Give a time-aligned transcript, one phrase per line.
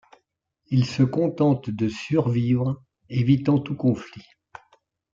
[0.71, 4.25] Il se contente de survivre, évitant tout conflit.